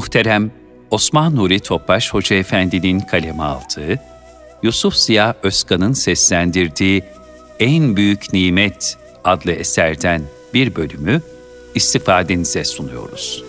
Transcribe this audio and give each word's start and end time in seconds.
Muhterem 0.00 0.50
Osman 0.90 1.36
Nuri 1.36 1.60
Topbaş 1.60 2.14
Hoca 2.14 2.36
Efendi'nin 2.36 3.00
kaleme 3.00 3.42
aldığı, 3.42 4.00
Yusuf 4.62 4.94
Ziya 4.94 5.34
Özkan'ın 5.42 5.92
seslendirdiği 5.92 7.04
En 7.58 7.96
Büyük 7.96 8.32
Nimet 8.32 8.98
adlı 9.24 9.52
eserden 9.52 10.22
bir 10.54 10.74
bölümü 10.74 11.22
istifadenize 11.74 12.64
sunuyoruz. 12.64 13.44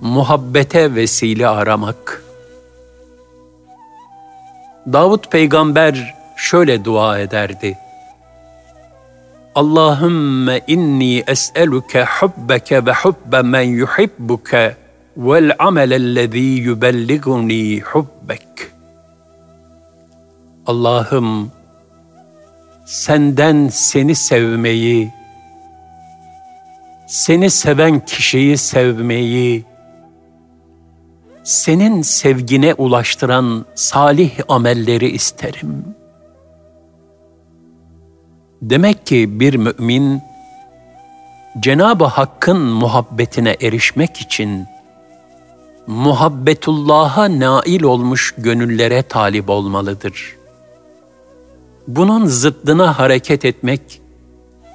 Muhabbete 0.00 0.94
vesile 0.94 1.48
aramak 1.48 2.24
Davut 4.92 5.30
peygamber 5.30 6.14
şöyle 6.36 6.84
dua 6.84 7.18
ederdi. 7.18 7.78
Allahümme 9.56 10.60
inni 10.66 11.24
es'eluke 11.26 12.04
hubbeke 12.04 12.86
ve 12.86 12.92
hubbe 12.92 13.42
men 13.42 13.62
yuhibbuke 13.62 14.76
vel 15.16 15.52
amelellezî 15.58 16.38
yubelliguni 16.38 17.80
hubbek. 17.80 18.48
Allah'ım 20.66 21.52
senden 22.84 23.68
seni 23.68 24.14
sevmeyi, 24.14 25.12
seni 27.06 27.50
seven 27.50 28.00
kişiyi 28.00 28.58
sevmeyi, 28.58 29.64
senin 31.44 32.02
sevgine 32.02 32.74
ulaştıran 32.74 33.64
salih 33.74 34.30
amelleri 34.48 35.08
isterim. 35.10 35.95
Demek 38.62 39.06
ki 39.06 39.40
bir 39.40 39.54
mümin 39.54 40.22
Cenab-ı 41.60 42.04
Hakk'ın 42.04 42.60
muhabbetine 42.60 43.56
erişmek 43.60 44.16
için 44.16 44.66
muhabbetullah'a 45.86 47.40
nail 47.40 47.82
olmuş 47.82 48.34
gönüllere 48.38 49.02
talip 49.02 49.50
olmalıdır. 49.50 50.36
Bunun 51.88 52.26
zıddına 52.26 52.98
hareket 52.98 53.44
etmek 53.44 54.00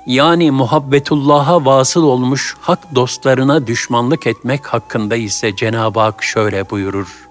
yani 0.08 0.52
muhabbetullah'a 0.52 1.66
vasıl 1.66 2.04
olmuş 2.04 2.56
hak 2.62 2.96
dostlarına 2.96 3.68
düşmanlık 3.68 4.28
etmek 4.28 4.68
hakkında 4.68 5.16
ise 5.16 5.56
Cenab-ı 5.56 6.00
Hak 6.00 6.24
şöyle 6.24 6.70
buyurur. 6.70 7.31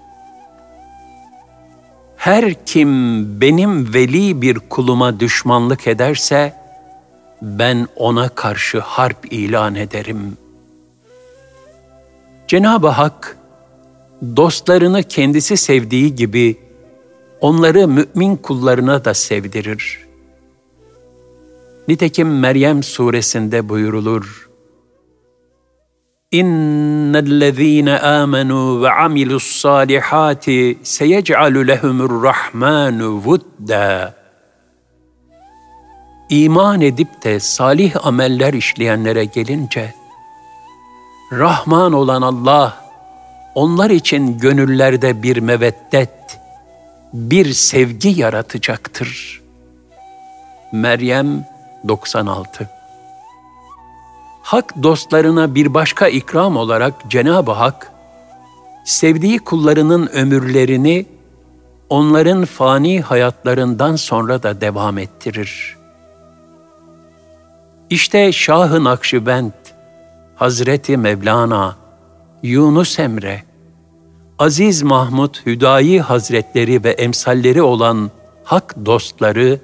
Her 2.21 2.53
kim 2.65 2.91
benim 3.41 3.93
veli 3.93 4.41
bir 4.41 4.59
kuluma 4.59 5.19
düşmanlık 5.19 5.87
ederse, 5.87 6.53
ben 7.41 7.87
ona 7.95 8.29
karşı 8.29 8.79
harp 8.79 9.33
ilan 9.33 9.75
ederim. 9.75 10.37
Cenab-ı 12.47 12.87
Hak, 12.87 13.37
dostlarını 14.35 15.03
kendisi 15.03 15.57
sevdiği 15.57 16.15
gibi, 16.15 16.57
onları 17.39 17.87
mümin 17.87 18.35
kullarına 18.35 19.05
da 19.05 19.13
sevdirir.'' 19.13 20.11
Nitekim 21.87 22.39
Meryem 22.39 22.83
suresinde 22.83 23.69
buyurulur. 23.69 24.50
İnnellezîne 26.31 27.95
âmenû 27.95 28.81
ve 28.81 28.91
amilussâlihâti 28.91 30.79
seyec'alu 30.83 31.67
lehumurrahmânu 31.67 33.09
vudda. 33.09 34.15
İman 36.29 36.81
edip 36.81 37.23
de 37.23 37.39
salih 37.39 38.05
ameller 38.05 38.53
işleyenlere 38.53 39.25
gelince, 39.25 39.93
Rahman 41.31 41.93
olan 41.93 42.21
Allah, 42.21 42.77
onlar 43.55 43.89
için 43.89 44.37
gönüllerde 44.37 45.23
bir 45.23 45.37
meveddet, 45.37 46.39
bir 47.13 47.53
sevgi 47.53 48.19
yaratacaktır. 48.19 49.41
Meryem 50.71 51.45
96 51.87 52.80
Hak 54.43 54.83
dostlarına 54.83 55.55
bir 55.55 55.73
başka 55.73 56.07
ikram 56.07 56.57
olarak 56.57 56.93
Cenab-ı 57.09 57.51
Hak, 57.51 57.91
sevdiği 58.85 59.39
kullarının 59.39 60.07
ömürlerini 60.07 61.05
onların 61.89 62.45
fani 62.45 63.01
hayatlarından 63.01 63.95
sonra 63.95 64.43
da 64.43 64.61
devam 64.61 64.97
ettirir. 64.97 65.77
İşte 67.89 68.31
Şah-ı 68.31 68.83
Nakşibend, 68.83 69.51
Hazreti 70.35 70.97
Mevlana, 70.97 71.75
Yunus 72.43 72.99
Emre, 72.99 73.43
Aziz 74.39 74.81
Mahmud 74.81 75.35
Hüdayi 75.45 76.01
Hazretleri 76.01 76.83
ve 76.83 76.89
emsalleri 76.89 77.61
olan 77.61 78.11
hak 78.43 78.85
dostları, 78.85 79.59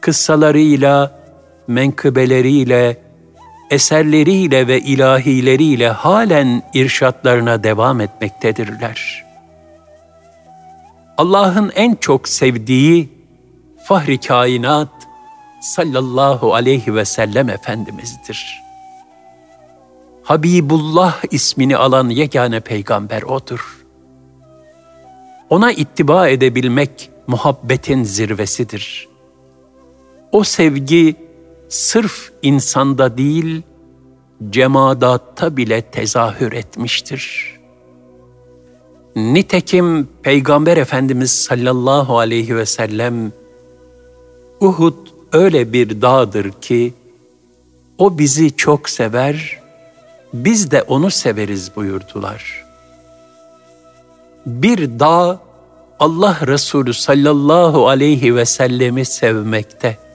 kıssalarıyla, 0.00 1.20
menkıbeleriyle, 1.66 2.96
eserleriyle 3.70 4.66
ve 4.66 4.80
ilahileriyle 4.80 5.88
halen 5.88 6.62
irşatlarına 6.74 7.64
devam 7.64 8.00
etmektedirler. 8.00 9.24
Allah'ın 11.16 11.72
en 11.74 11.94
çok 11.94 12.28
sevdiği 12.28 13.08
fahri 13.84 14.18
kainat 14.18 14.88
sallallahu 15.60 16.54
aleyhi 16.54 16.94
ve 16.94 17.04
sellem 17.04 17.48
Efendimiz'dir. 17.48 18.60
Habibullah 20.22 21.22
ismini 21.30 21.76
alan 21.76 22.08
yegane 22.08 22.60
peygamber 22.60 23.22
O'dur. 23.22 23.84
Ona 25.50 25.72
ittiba 25.72 26.28
edebilmek 26.28 27.10
muhabbetin 27.26 28.04
zirvesidir.'' 28.04 29.10
O 30.32 30.44
sevgi 30.44 31.16
sırf 31.70 32.32
insanda 32.42 33.18
değil, 33.18 33.62
cemadatta 34.50 35.56
bile 35.56 35.82
tezahür 35.82 36.52
etmiştir. 36.52 37.56
Nitekim 39.16 40.08
Peygamber 40.22 40.76
Efendimiz 40.76 41.30
sallallahu 41.30 42.18
aleyhi 42.18 42.56
ve 42.56 42.66
sellem 42.66 43.32
Uhud 44.60 44.94
öyle 45.32 45.72
bir 45.72 46.02
dağdır 46.02 46.50
ki 46.60 46.94
o 47.98 48.18
bizi 48.18 48.56
çok 48.56 48.88
sever, 48.88 49.60
biz 50.34 50.70
de 50.70 50.82
onu 50.82 51.10
severiz 51.10 51.76
buyurdular. 51.76 52.64
Bir 54.46 54.98
dağ 55.00 55.40
Allah 55.98 56.38
Resulü 56.46 56.94
sallallahu 56.94 57.88
aleyhi 57.88 58.36
ve 58.36 58.44
sellemi 58.44 59.04
sevmekte 59.04 60.09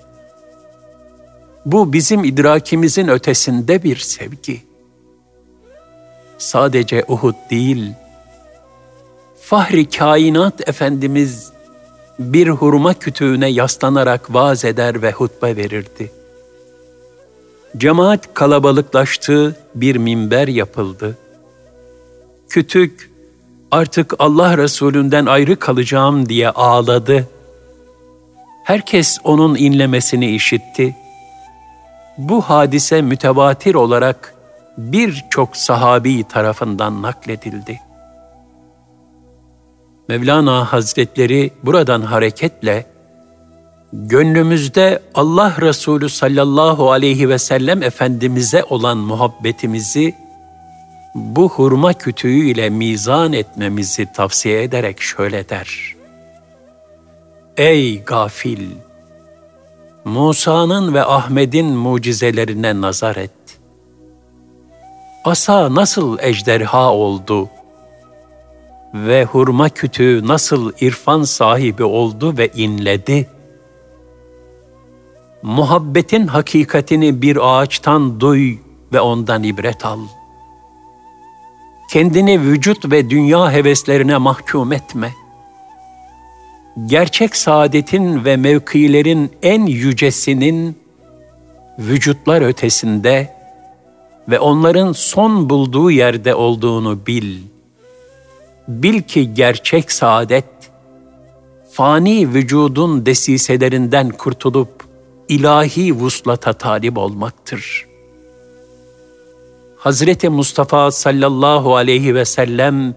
bu 1.66 1.94
bizim 1.94 2.24
idrakimizin 2.24 3.08
ötesinde 3.08 3.84
bir 3.84 3.98
sevgi. 3.98 4.62
Sadece 6.38 7.04
Uhud 7.08 7.36
değil, 7.52 7.94
Fahri 9.42 9.90
Kainat 9.90 10.70
Efendimiz 10.70 11.52
bir 12.20 12.48
hurma 12.48 12.94
kütüğüne 12.94 13.50
yaslanarak 13.50 14.34
vaaz 14.34 14.66
eder 14.66 15.02
ve 15.02 15.12
hutbe 15.12 15.56
verirdi. 15.56 16.12
Cemaat 17.78 18.34
kalabalıklaştı, 18.34 19.56
bir 19.76 19.96
minber 19.96 20.48
yapıldı. 20.48 21.18
Kütük 22.50 23.12
artık 23.72 24.14
Allah 24.20 24.58
Resulünden 24.58 25.26
ayrı 25.26 25.60
kalacağım 25.60 26.30
diye 26.30 26.50
ağladı. 26.50 27.28
Herkes 28.64 29.18
onun 29.24 29.56
inlemesini 29.56 30.36
işitti 30.36 30.96
bu 32.18 32.42
hadise 32.42 33.02
mütevatir 33.02 33.76
olarak 33.76 34.34
birçok 34.78 35.58
sahabi 35.58 36.24
tarafından 36.24 37.02
nakledildi. 37.02 37.80
Mevlana 40.10 40.74
Hazretleri 40.74 41.52
buradan 41.64 42.02
hareketle 42.02 42.86
gönlümüzde 43.94 45.00
Allah 45.16 45.56
Resulü 45.62 46.10
sallallahu 46.10 46.92
aleyhi 46.92 47.30
ve 47.30 47.40
sellem 47.40 47.84
Efendimiz'e 47.84 48.64
olan 48.64 48.98
muhabbetimizi 48.98 50.16
bu 51.16 51.50
hurma 51.50 51.94
kütüğü 51.94 52.46
ile 52.46 52.70
mizan 52.70 53.34
etmemizi 53.34 54.06
tavsiye 54.14 54.64
ederek 54.64 55.02
şöyle 55.02 55.50
der. 55.50 55.96
Ey 57.58 58.04
gafil! 58.04 58.85
Musa'nın 60.06 60.94
ve 60.94 61.06
Ahmet'in 61.06 61.66
mucizelerine 61.66 62.82
nazar 62.82 63.16
et. 63.16 63.32
Asa 65.26 65.76
nasıl 65.76 66.18
ejderha 66.20 66.94
oldu 66.94 67.50
ve 68.94 69.26
hurma 69.26 69.70
kütüğü 69.70 70.28
nasıl 70.28 70.72
irfan 70.82 71.24
sahibi 71.24 71.84
oldu 71.84 72.38
ve 72.38 72.48
inledi. 72.48 73.30
muhabbetin 75.44 76.28
hakikatini 76.28 77.22
bir 77.22 77.38
ağaçtan 77.42 78.20
duy 78.20 78.58
ve 78.94 79.02
ondan 79.02 79.44
ibret 79.44 79.86
al. 79.86 80.00
Kendini 81.92 82.42
vücut 82.42 82.92
ve 82.92 83.10
dünya 83.10 83.52
heveslerine 83.52 84.18
mahkum 84.18 84.74
etme. 84.74 85.25
Gerçek 86.84 87.36
saadetin 87.36 88.26
ve 88.26 88.38
mevkilerin 88.38 89.32
en 89.42 89.66
yücesinin 89.66 90.78
vücutlar 91.80 92.42
ötesinde 92.42 93.36
ve 94.30 94.40
onların 94.40 94.92
son 94.92 95.50
bulduğu 95.50 95.92
yerde 95.92 96.36
olduğunu 96.36 97.06
bil. 97.08 97.38
Bil 98.68 99.02
ki 99.02 99.34
gerçek 99.34 99.92
saadet, 99.92 100.46
fani 101.72 102.34
vücudun 102.34 103.06
desiselerinden 103.06 104.10
kurtulup 104.10 104.84
ilahi 105.30 106.00
vuslata 106.00 106.54
talip 106.54 106.98
olmaktır. 106.98 107.86
Hazreti 109.78 110.30
Mustafa 110.30 110.92
sallallahu 110.92 111.76
aleyhi 111.76 112.16
ve 112.16 112.26
sellem 112.26 112.96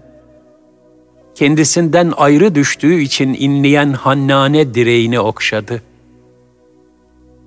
kendisinden 1.39 2.13
ayrı 2.17 2.55
düştüğü 2.55 3.01
için 3.01 3.33
inleyen 3.33 3.93
Hannane 3.93 4.73
direğini 4.73 5.19
okşadı. 5.19 5.81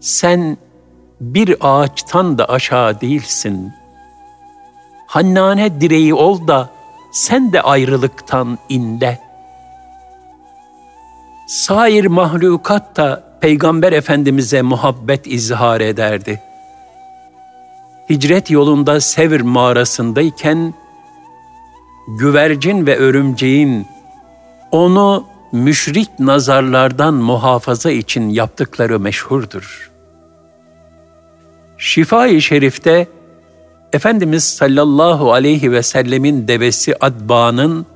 Sen 0.01 0.57
bir 1.21 1.57
ağaçtan 1.61 2.39
da 2.39 2.45
aşağı 2.45 3.01
değilsin. 3.01 3.73
Hannane 5.07 5.81
direği 5.81 6.15
ol 6.15 6.49
da 6.49 6.71
sen 7.13 7.53
de 7.53 7.63
ayrılıktan 7.63 8.59
inle. 8.69 9.19
Sair 11.49 12.05
mahlukat 12.05 12.97
da 12.97 13.25
Peygamber 13.41 13.93
Efendimiz'e 13.93 14.63
muhabbet 14.63 15.27
izhar 15.27 15.81
ederdi. 15.81 16.43
Hicret 18.11 18.51
yolunda 18.51 19.01
Sevr 19.01 19.41
mağarasındayken 19.41 20.75
güvercin 22.09 22.87
ve 22.87 22.97
örümceğin 22.97 23.87
onu 24.71 25.25
müşrik 25.53 26.19
nazarlardan 26.19 27.15
muhafaza 27.15 27.91
için 27.91 28.29
yaptıkları 28.29 29.01
meşhurdur. 29.01 29.91
Şifa-i 31.79 32.43
Şerif'te 32.43 33.09
Efendimiz 33.93 34.45
sallallahu 34.45 35.33
aleyhi 35.33 35.73
ve 35.73 35.83
sellemin 35.83 36.49
devesi 36.49 36.95
Adba'nın 37.01 37.87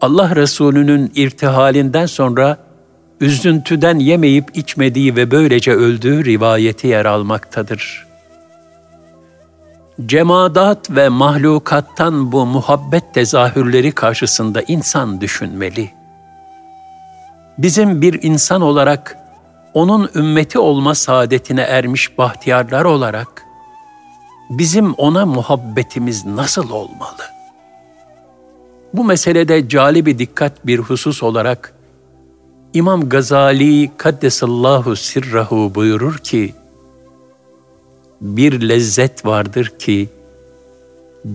Allah 0.00 0.36
Resulü'nün 0.36 1.12
irtihalinden 1.14 2.06
sonra 2.06 2.58
üzüntüden 3.20 3.98
yemeyip 3.98 4.56
içmediği 4.56 5.16
ve 5.16 5.30
böylece 5.30 5.72
öldüğü 5.72 6.24
rivayeti 6.24 6.86
yer 6.86 7.04
almaktadır. 7.04 8.07
Cemadat 10.06 10.90
ve 10.90 11.08
mahlukattan 11.08 12.32
bu 12.32 12.46
muhabbet 12.46 13.14
tezahürleri 13.14 13.92
karşısında 13.92 14.62
insan 14.62 15.20
düşünmeli. 15.20 15.90
Bizim 17.58 18.02
bir 18.02 18.22
insan 18.22 18.60
olarak 18.60 19.18
onun 19.74 20.10
ümmeti 20.14 20.58
olma 20.58 20.94
saadetine 20.94 21.60
ermiş 21.60 22.18
bahtiyarlar 22.18 22.84
olarak 22.84 23.44
bizim 24.50 24.94
ona 24.94 25.26
muhabbetimiz 25.26 26.26
nasıl 26.26 26.70
olmalı? 26.70 27.22
Bu 28.94 29.04
meselede 29.04 29.68
calibi 29.68 30.18
dikkat 30.18 30.66
bir 30.66 30.78
husus 30.78 31.22
olarak 31.22 31.74
İmam 32.74 33.08
Gazali 33.08 33.90
Kaddesallahu 33.96 34.96
Sirrahu 34.96 35.72
buyurur 35.74 36.18
ki, 36.18 36.54
bir 38.20 38.68
lezzet 38.68 39.26
vardır 39.26 39.72
ki, 39.78 40.08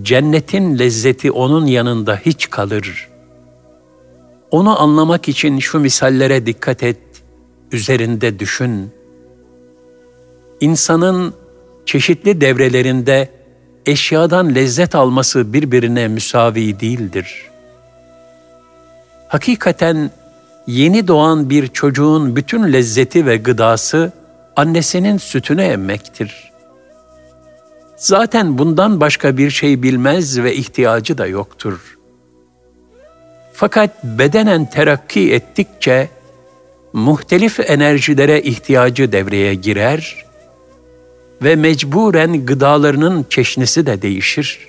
cennetin 0.02 0.78
lezzeti 0.78 1.30
onun 1.30 1.66
yanında 1.66 2.16
hiç 2.16 2.50
kalır. 2.50 3.08
Onu 4.50 4.82
anlamak 4.82 5.28
için 5.28 5.58
şu 5.58 5.80
misallere 5.80 6.46
dikkat 6.46 6.82
et, 6.82 6.98
üzerinde 7.72 8.38
düşün. 8.38 8.90
İnsanın 10.60 11.34
çeşitli 11.86 12.40
devrelerinde 12.40 13.28
eşyadan 13.86 14.54
lezzet 14.54 14.94
alması 14.94 15.52
birbirine 15.52 16.08
müsavi 16.08 16.80
değildir. 16.80 17.50
Hakikaten 19.28 20.10
yeni 20.66 21.08
doğan 21.08 21.50
bir 21.50 21.68
çocuğun 21.68 22.36
bütün 22.36 22.72
lezzeti 22.72 23.26
ve 23.26 23.36
gıdası 23.36 24.12
annesinin 24.56 25.18
sütünü 25.18 25.62
emmektir. 25.62 26.53
Zaten 28.04 28.58
bundan 28.58 29.00
başka 29.00 29.36
bir 29.36 29.50
şey 29.50 29.82
bilmez 29.82 30.42
ve 30.42 30.54
ihtiyacı 30.54 31.18
da 31.18 31.26
yoktur. 31.26 31.98
Fakat 33.52 34.04
bedenen 34.04 34.70
terakki 34.70 35.32
ettikçe 35.32 36.08
muhtelif 36.92 37.60
enerjilere 37.60 38.42
ihtiyacı 38.42 39.12
devreye 39.12 39.54
girer 39.54 40.24
ve 41.42 41.56
mecburen 41.56 42.46
gıdalarının 42.46 43.26
çeşnisi 43.30 43.86
de 43.86 44.02
değişir. 44.02 44.68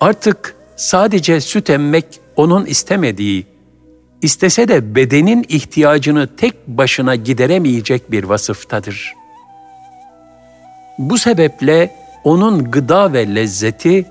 Artık 0.00 0.54
sadece 0.76 1.40
süt 1.40 1.70
emmek 1.70 2.06
onun 2.36 2.66
istemediği, 2.66 3.46
istese 4.22 4.68
de 4.68 4.94
bedenin 4.94 5.44
ihtiyacını 5.48 6.36
tek 6.36 6.66
başına 6.66 7.14
gideremeyecek 7.14 8.10
bir 8.10 8.24
vasıftadır. 8.24 9.23
Bu 10.98 11.18
sebeple 11.18 11.90
onun 12.24 12.70
gıda 12.70 13.12
ve 13.12 13.34
lezzeti 13.34 14.06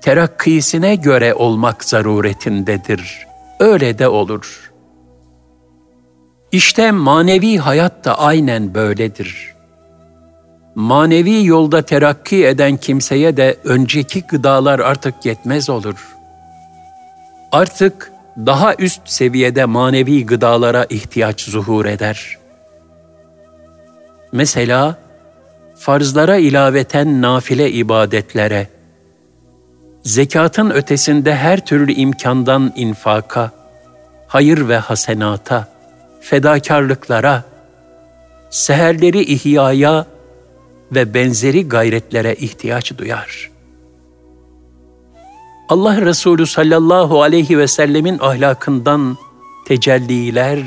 terakkisine 0.00 0.94
göre 0.96 1.34
olmak 1.34 1.84
zaruretindedir. 1.84 3.26
Öyle 3.60 3.98
de 3.98 4.08
olur. 4.08 4.72
İşte 6.52 6.90
manevi 6.90 7.58
hayat 7.58 8.04
da 8.04 8.18
aynen 8.18 8.74
böyledir. 8.74 9.54
Manevi 10.74 11.44
yolda 11.46 11.82
terakki 11.82 12.46
eden 12.46 12.76
kimseye 12.76 13.36
de 13.36 13.56
önceki 13.64 14.22
gıdalar 14.22 14.78
artık 14.78 15.26
yetmez 15.26 15.70
olur. 15.70 16.16
Artık 17.52 18.12
daha 18.36 18.74
üst 18.74 19.08
seviyede 19.08 19.64
manevi 19.64 20.26
gıdalara 20.26 20.86
ihtiyaç 20.90 21.40
zuhur 21.40 21.86
eder. 21.86 22.38
Mesela 24.32 24.96
farzlara 25.78 26.36
ilaveten 26.36 27.22
nafile 27.22 27.70
ibadetlere, 27.70 28.68
zekatın 30.02 30.70
ötesinde 30.70 31.34
her 31.36 31.66
türlü 31.66 31.92
imkandan 31.92 32.72
infaka, 32.76 33.50
hayır 34.26 34.68
ve 34.68 34.78
hasenata, 34.78 35.68
fedakarlıklara, 36.20 37.42
seherleri 38.50 39.20
ihyaya 39.20 40.06
ve 40.92 41.14
benzeri 41.14 41.68
gayretlere 41.68 42.34
ihtiyaç 42.34 42.98
duyar.'' 42.98 43.58
Allah 45.68 46.00
Resulü 46.00 46.46
sallallahu 46.46 47.22
aleyhi 47.22 47.58
ve 47.58 47.68
sellemin 47.68 48.18
ahlakından 48.18 49.16
tecelliler 49.66 50.58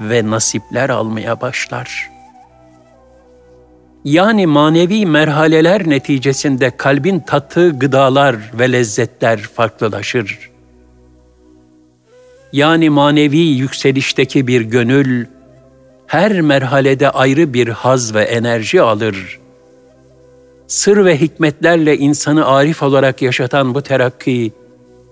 ve 0.00 0.30
nasipler 0.30 0.90
almaya 0.90 1.40
başlar. 1.40 2.13
Yani 4.04 4.46
manevi 4.46 5.06
merhaleler 5.06 5.88
neticesinde 5.88 6.76
kalbin 6.76 7.20
tattığı 7.20 7.78
gıdalar 7.78 8.36
ve 8.58 8.72
lezzetler 8.72 9.38
farklılaşır. 9.38 10.50
Yani 12.52 12.90
manevi 12.90 13.38
yükselişteki 13.38 14.46
bir 14.46 14.60
gönül 14.60 15.26
her 16.06 16.40
merhalede 16.40 17.10
ayrı 17.10 17.54
bir 17.54 17.68
haz 17.68 18.14
ve 18.14 18.22
enerji 18.22 18.82
alır.'' 18.82 19.44
sır 20.66 21.04
ve 21.04 21.20
hikmetlerle 21.20 21.98
insanı 21.98 22.46
arif 22.46 22.82
olarak 22.82 23.22
yaşatan 23.22 23.74
bu 23.74 23.82
terakki 23.82 24.52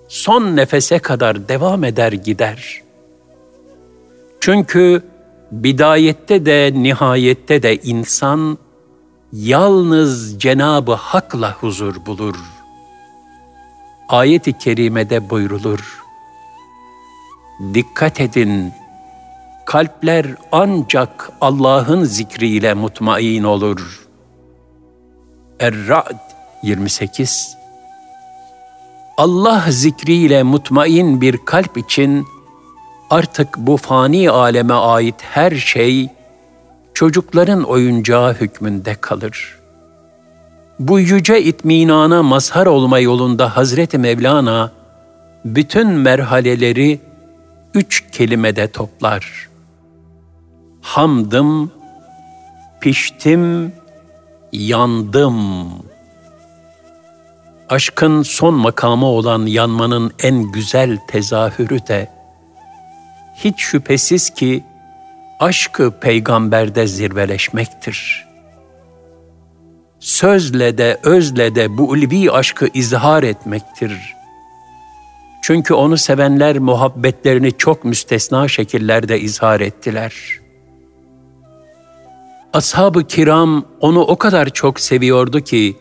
son 0.08 0.56
nefese 0.56 0.99
kadar 0.99 1.49
devam 1.49 1.84
eder 1.84 2.12
gider. 2.12 2.82
Çünkü 4.40 5.02
bidayette 5.52 6.46
de 6.46 6.72
nihayette 6.75 7.62
de 7.62 7.76
insan 7.76 8.58
yalnız 9.32 10.40
Cenabı 10.40 10.92
Hak'la 10.92 11.52
huzur 11.52 12.06
bulur. 12.06 12.36
Ayet-i 14.08 14.58
kerimede 14.58 15.30
buyrulur. 15.30 16.02
Dikkat 17.74 18.20
edin, 18.20 18.72
kalpler 19.66 20.26
ancak 20.52 21.30
Allah'ın 21.40 22.04
zikriyle 22.04 22.74
mutmain 22.74 23.42
olur.'' 23.42 24.02
Er-Ra'd 25.62 26.18
28 26.62 27.56
Allah 29.16 29.64
zikriyle 29.68 30.42
mutmain 30.42 31.20
bir 31.20 31.36
kalp 31.44 31.78
için 31.78 32.26
artık 33.10 33.56
bu 33.58 33.76
fani 33.76 34.30
aleme 34.30 34.74
ait 34.74 35.14
her 35.20 35.50
şey 35.50 36.08
çocukların 37.02 37.62
oyuncağı 37.62 38.35
hükmünde 38.35 38.94
kalır. 38.94 39.59
Bu 40.78 41.00
yüce 41.00 41.42
itminana 41.42 42.23
mazhar 42.23 42.66
olma 42.66 42.99
yolunda 42.99 43.56
Hazreti 43.56 43.99
Mevlana 43.99 44.73
bütün 45.44 45.88
merhaleleri 45.88 47.00
üç 47.75 48.11
kelimede 48.12 48.71
toplar. 48.71 49.49
Hamdım, 50.80 51.73
piştim, 52.80 53.73
yandım. 54.52 55.68
Aşkın 57.68 58.23
son 58.23 58.54
makamı 58.54 59.06
olan 59.06 59.47
yanmanın 59.47 60.12
en 60.23 60.52
güzel 60.52 60.99
tezahürü 61.09 61.87
de 61.87 62.09
hiç 63.35 63.61
şüphesiz 63.61 64.30
ki 64.30 64.64
aşkı 65.42 65.92
peygamberde 66.00 66.87
zirveleşmektir. 66.87 68.26
Sözle 70.00 70.78
de 70.78 71.00
özle 71.02 71.54
de 71.54 71.78
bu 71.78 71.88
ulvi 71.88 72.30
aşkı 72.30 72.68
izhar 72.75 73.22
etmektir. 73.22 74.14
Çünkü 75.42 75.75
onu 75.75 75.96
sevenler 75.96 76.58
muhabbetlerini 76.58 77.52
çok 77.58 77.84
müstesna 77.84 78.49
şekillerde 78.49 79.20
izhar 79.20 79.61
ettiler. 79.61 80.14
Ashab-ı 82.52 83.06
kiram 83.06 83.64
onu 83.80 84.00
o 84.00 84.16
kadar 84.16 84.49
çok 84.50 84.80
seviyordu 84.80 85.40
ki, 85.40 85.76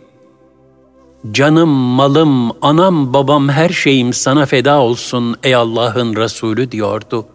Canım, 1.32 1.70
malım, 1.70 2.52
anam, 2.62 3.14
babam, 3.14 3.50
her 3.50 3.70
şeyim 3.70 4.14
sana 4.14 4.46
feda 4.46 4.80
olsun 4.80 5.36
ey 5.44 5.56
Allah'ın 5.56 6.16
Resulü 6.16 6.72
diyordu.'' 6.72 7.31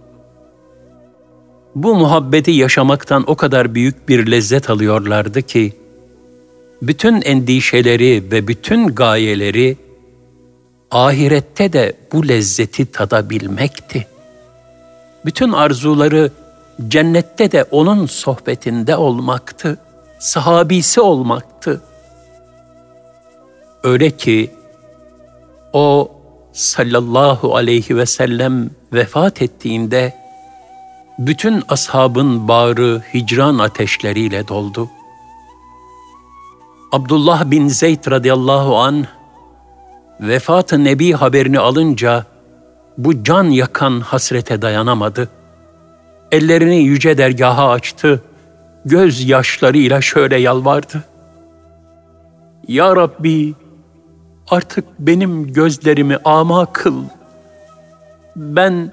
Bu 1.77 1.95
muhabbeti 1.95 2.51
yaşamaktan 2.51 3.25
o 3.27 3.35
kadar 3.35 3.75
büyük 3.75 4.09
bir 4.09 4.31
lezzet 4.31 4.71
alıyorlardı 4.71 5.43
ki, 5.43 5.73
bütün 6.83 7.23
endişeleri 7.23 8.25
ve 8.31 8.49
bütün 8.49 8.87
gayeleri 8.87 9.77
ahirette 10.91 11.73
de 11.73 11.93
bu 12.13 12.29
lezzeti 12.29 12.87
tadabilmekti. 12.87 14.07
Bütün 15.25 15.53
arzuları 15.53 16.31
cennette 16.89 17.53
de 17.53 17.65
onun 17.65 18.07
sohbetinde 18.07 18.97
olmaktı, 18.97 19.79
sahabisi 20.19 21.01
olmaktı. 21.01 21.83
Öyle 23.83 24.11
ki 24.11 24.51
o 25.73 26.13
sallallahu 26.53 27.57
aleyhi 27.57 27.97
ve 27.97 28.07
sellem 28.07 28.71
vefat 28.93 29.43
ettiğinde 29.43 30.26
bütün 31.19 31.63
ashabın 31.69 32.49
bağrı 32.49 33.03
hicran 33.15 33.59
ateşleriyle 33.59 34.49
doldu. 34.49 34.91
Abdullah 36.93 37.51
bin 37.51 37.69
Zeyd 37.69 38.11
radıyallahu 38.11 38.77
an 38.77 39.07
vefatı 40.21 40.85
Nebi 40.85 41.13
haberini 41.13 41.59
alınca 41.59 42.25
bu 42.99 43.25
can 43.25 43.45
yakan 43.45 44.01
hasrete 44.01 44.63
dayanamadı. 44.63 45.29
Ellerini 46.33 46.77
yüce 46.77 47.19
dergaha 47.19 47.71
açtı, 47.71 48.23
göz 48.85 49.29
yaşlarıyla 49.29 50.01
şöyle 50.01 50.37
yalvardı. 50.37 51.05
Ya 52.69 52.97
Rabbi, 52.97 53.55
artık 54.51 54.85
benim 54.99 55.53
gözlerimi 55.53 56.19
ama 56.25 56.73
kıl. 56.73 57.03
Ben 58.37 58.93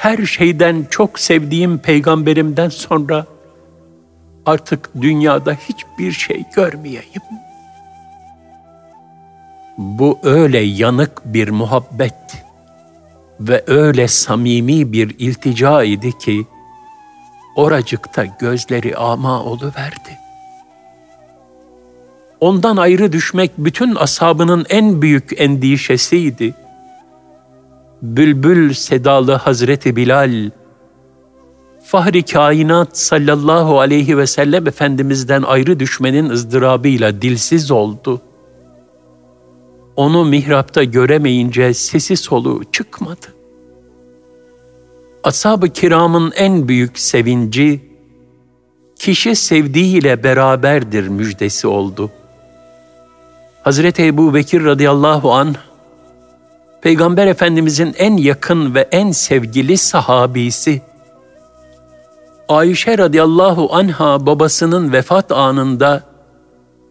her 0.00 0.26
şeyden 0.26 0.86
çok 0.90 1.18
sevdiğim 1.18 1.78
peygamberimden 1.78 2.68
sonra 2.68 3.26
artık 4.46 4.90
dünyada 5.00 5.52
hiçbir 5.52 6.12
şey 6.12 6.44
görmeyeyim. 6.54 7.22
Bu 9.78 10.18
öyle 10.22 10.58
yanık 10.58 11.24
bir 11.24 11.48
muhabbet 11.48 12.44
ve 13.40 13.64
öyle 13.66 14.08
samimi 14.08 14.92
bir 14.92 15.14
iltica 15.18 15.82
idi 15.82 16.18
ki 16.18 16.46
oracıkta 17.56 18.24
gözleri 18.24 18.96
ama 18.96 19.44
oluverdi. 19.44 20.18
Ondan 22.40 22.76
ayrı 22.76 23.12
düşmek 23.12 23.50
bütün 23.58 23.94
ashabının 23.94 24.66
en 24.70 25.02
büyük 25.02 25.40
endişesiydi.'' 25.40 26.69
Bülbül 28.02 28.72
sedalı 28.72 29.32
Hazreti 29.32 29.96
Bilal, 29.96 30.50
Fahri 31.84 32.22
kainat 32.22 32.98
sallallahu 32.98 33.80
aleyhi 33.80 34.18
ve 34.18 34.26
sellem 34.26 34.68
Efendimiz'den 34.68 35.42
ayrı 35.42 35.80
düşmenin 35.80 36.30
ızdırabıyla 36.30 37.22
dilsiz 37.22 37.70
oldu. 37.70 38.20
Onu 39.96 40.24
mihrapta 40.24 40.84
göremeyince 40.84 41.74
sesi 41.74 42.16
soluğu 42.16 42.64
çıkmadı. 42.72 43.26
Ashab-ı 45.24 45.68
kiramın 45.68 46.32
en 46.36 46.68
büyük 46.68 46.98
sevinci, 46.98 47.80
kişi 48.98 49.36
sevdiğiyle 49.36 50.22
beraberdir 50.22 51.08
müjdesi 51.08 51.66
oldu. 51.66 52.10
Hazreti 53.62 54.06
Ebu 54.06 54.34
Bekir 54.34 54.64
radıyallahu 54.64 55.32
anh, 55.32 55.54
Peygamber 56.82 57.26
Efendimizin 57.26 57.94
en 57.98 58.16
yakın 58.16 58.74
ve 58.74 58.88
en 58.90 59.12
sevgili 59.12 59.78
sahabisi. 59.78 60.82
Ayşe 62.48 62.98
radıyallahu 62.98 63.74
anha 63.74 64.26
babasının 64.26 64.92
vefat 64.92 65.32
anında 65.32 66.02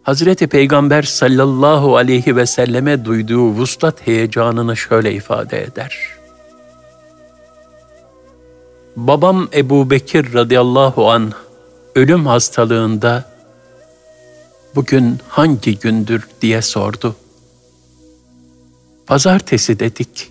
Hazreti 0.02 0.46
Peygamber 0.46 1.02
sallallahu 1.02 1.96
aleyhi 1.96 2.36
ve 2.36 2.46
selleme 2.46 3.04
duyduğu 3.04 3.48
vuslat 3.48 4.06
heyecanını 4.06 4.76
şöyle 4.76 5.12
ifade 5.12 5.62
eder. 5.62 5.98
Babam 8.96 9.48
Ebu 9.54 9.90
Bekir 9.90 10.34
radıyallahu 10.34 11.10
anh 11.10 11.32
ölüm 11.94 12.26
hastalığında 12.26 13.24
bugün 14.74 15.18
hangi 15.28 15.78
gündür 15.78 16.28
diye 16.42 16.62
sordu.'' 16.62 17.29
Pazartesi 19.10 19.80
dedik. 19.80 20.30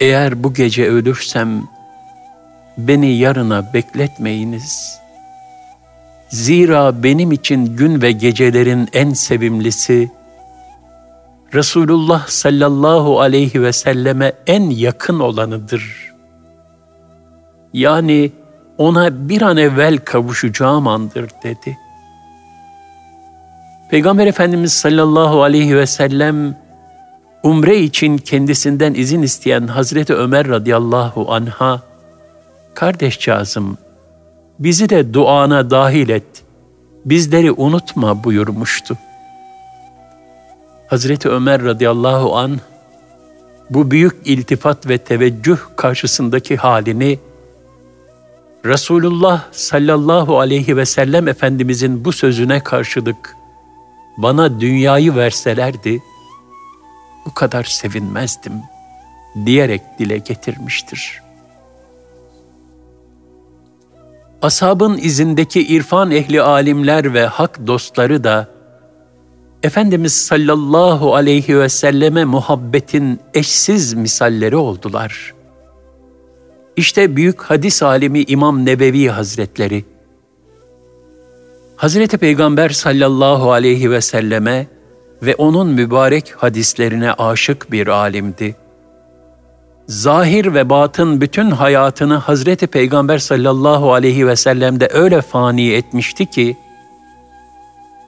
Eğer 0.00 0.44
bu 0.44 0.54
gece 0.54 0.88
ölürsem 0.88 1.68
beni 2.78 3.18
yarına 3.18 3.74
bekletmeyiniz. 3.74 4.98
Zira 6.28 7.02
benim 7.02 7.32
için 7.32 7.76
gün 7.76 8.02
ve 8.02 8.12
gecelerin 8.12 8.88
en 8.92 9.12
sevimlisi 9.12 10.10
Resulullah 11.54 12.26
sallallahu 12.26 13.20
aleyhi 13.20 13.62
ve 13.62 13.72
selleme 13.72 14.32
en 14.46 14.70
yakın 14.70 15.20
olanıdır. 15.20 16.12
Yani 17.72 18.32
ona 18.78 19.28
bir 19.28 19.42
an 19.42 19.56
evvel 19.56 19.98
kavuşacağım 19.98 20.86
andır 20.86 21.30
dedi. 21.44 21.78
Peygamber 23.90 24.26
Efendimiz 24.26 24.72
sallallahu 24.72 25.42
aleyhi 25.42 25.76
ve 25.76 25.86
sellem 25.86 26.67
umre 27.42 27.78
için 27.78 28.18
kendisinden 28.18 28.94
izin 28.94 29.22
isteyen 29.22 29.66
Hazreti 29.66 30.14
Ömer 30.14 30.48
radıyallahu 30.48 31.32
anha, 31.32 31.82
kardeşcağızım 32.74 33.78
bizi 34.58 34.88
de 34.88 35.14
duana 35.14 35.70
dahil 35.70 36.08
et, 36.08 36.44
bizleri 37.04 37.52
unutma 37.52 38.24
buyurmuştu. 38.24 38.98
Hazreti 40.86 41.28
Ömer 41.28 41.64
radıyallahu 41.64 42.36
an 42.36 42.60
bu 43.70 43.90
büyük 43.90 44.16
iltifat 44.24 44.88
ve 44.88 44.98
teveccüh 44.98 45.58
karşısındaki 45.76 46.56
halini 46.56 47.18
Resulullah 48.64 49.44
sallallahu 49.52 50.40
aleyhi 50.40 50.76
ve 50.76 50.86
sellem 50.86 51.28
Efendimizin 51.28 52.04
bu 52.04 52.12
sözüne 52.12 52.60
karşılık 52.60 53.36
bana 54.16 54.60
dünyayı 54.60 55.16
verselerdi, 55.16 56.02
bu 57.26 57.34
kadar 57.34 57.64
sevinmezdim 57.64 58.52
diyerek 59.46 59.82
dile 59.98 60.18
getirmiştir. 60.18 61.22
Ashabın 64.42 64.98
izindeki 64.98 65.66
irfan 65.66 66.10
ehli 66.10 66.42
alimler 66.42 67.14
ve 67.14 67.26
hak 67.26 67.66
dostları 67.66 68.24
da 68.24 68.48
Efendimiz 69.62 70.12
sallallahu 70.12 71.14
aleyhi 71.14 71.58
ve 71.58 71.68
selleme 71.68 72.24
muhabbetin 72.24 73.20
eşsiz 73.34 73.94
misalleri 73.94 74.56
oldular. 74.56 75.34
İşte 76.76 77.16
büyük 77.16 77.42
hadis 77.42 77.82
alimi 77.82 78.22
İmam 78.22 78.66
Nebevi 78.66 79.08
Hazretleri, 79.08 79.84
Hazreti 81.76 82.18
Peygamber 82.18 82.68
sallallahu 82.68 83.52
aleyhi 83.52 83.90
ve 83.90 84.00
selleme 84.00 84.66
ve 85.22 85.34
onun 85.34 85.68
mübarek 85.68 86.34
hadislerine 86.36 87.12
aşık 87.12 87.72
bir 87.72 87.86
alimdi. 87.86 88.56
zahir 89.86 90.54
ve 90.54 90.70
batın 90.70 91.20
bütün 91.20 91.50
hayatını 91.50 92.16
Hazreti 92.16 92.66
Peygamber 92.66 93.18
sallallahu 93.18 93.92
aleyhi 93.92 94.26
ve 94.26 94.36
sellem'de 94.36 94.88
öyle 94.92 95.22
fani 95.22 95.72
etmişti 95.72 96.26
ki, 96.26 96.56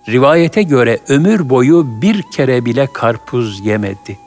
rivayete 0.09 0.63
göre 0.63 0.99
ömür 1.09 1.51
boyu 1.51 1.87
bir 2.03 2.23
kere 2.23 2.65
bile 2.65 2.89
karpuz 2.93 3.67
yemedi. 3.67 4.19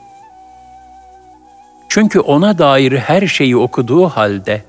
Çünkü 1.88 2.20
ona 2.20 2.58
dair 2.58 2.92
her 2.92 3.26
şeyi 3.26 3.56
okuduğu 3.56 4.08
halde, 4.08 4.62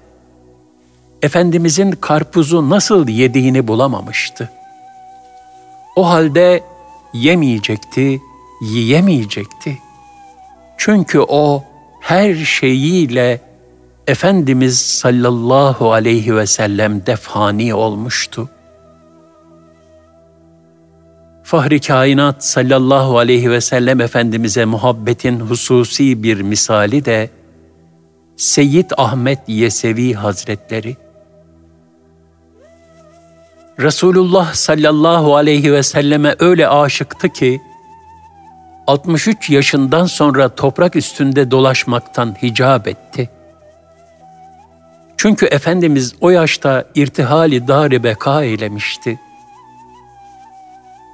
Efendimizin 1.21 1.91
karpuzu 1.91 2.69
nasıl 2.69 3.07
yediğini 3.07 3.67
bulamamıştı. 3.67 4.49
O 5.95 6.09
halde 6.09 6.63
yemeyecekti, 7.21 8.21
yiyemeyecekti. 8.61 9.77
Çünkü 10.77 11.19
o 11.19 11.63
her 11.99 12.35
şeyiyle 12.35 13.41
Efendimiz 14.07 14.79
sallallahu 14.79 15.93
aleyhi 15.93 16.35
ve 16.35 16.47
sellem 16.47 17.05
defani 17.05 17.73
olmuştu. 17.73 18.49
Fahri 21.43 21.79
kainat 21.79 22.45
sallallahu 22.45 23.17
aleyhi 23.17 23.51
ve 23.51 23.61
sellem 23.61 24.01
Efendimiz'e 24.01 24.65
muhabbetin 24.65 25.39
hususi 25.39 26.23
bir 26.23 26.41
misali 26.41 27.05
de 27.05 27.29
Seyyid 28.37 28.91
Ahmet 28.97 29.39
Yesevi 29.47 30.13
Hazretleri. 30.13 30.97
Resulullah 33.79 34.53
sallallahu 34.53 35.35
aleyhi 35.35 35.73
ve 35.73 35.83
selleme 35.83 36.35
öyle 36.39 36.67
aşıktı 36.67 37.29
ki, 37.29 37.61
63 38.87 39.49
yaşından 39.49 40.05
sonra 40.05 40.55
toprak 40.55 40.95
üstünde 40.95 41.51
dolaşmaktan 41.51 42.35
hicap 42.43 42.87
etti. 42.87 43.29
Çünkü 45.17 45.45
Efendimiz 45.45 46.15
o 46.21 46.29
yaşta 46.29 46.85
irtihali 46.95 47.67
dar 47.67 48.03
beka 48.03 48.43
eylemişti. 48.43 49.19